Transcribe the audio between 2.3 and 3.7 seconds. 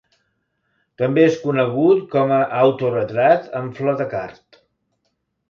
a Autoretrat